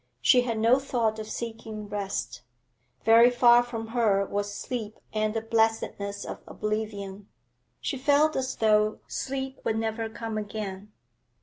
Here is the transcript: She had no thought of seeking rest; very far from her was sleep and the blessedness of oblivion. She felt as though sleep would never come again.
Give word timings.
She 0.19 0.41
had 0.41 0.57
no 0.57 0.79
thought 0.79 1.19
of 1.19 1.29
seeking 1.29 1.87
rest; 1.87 2.41
very 3.05 3.29
far 3.29 3.61
from 3.61 3.89
her 3.89 4.25
was 4.25 4.51
sleep 4.51 4.97
and 5.13 5.35
the 5.35 5.41
blessedness 5.43 6.25
of 6.25 6.41
oblivion. 6.47 7.27
She 7.81 7.99
felt 7.99 8.35
as 8.35 8.55
though 8.55 8.99
sleep 9.07 9.59
would 9.63 9.77
never 9.77 10.09
come 10.09 10.39
again. 10.39 10.91